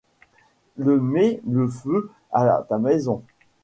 [0.79, 3.23] Ie mets le feu à ta maison!...